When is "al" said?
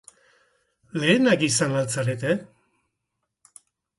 1.81-1.85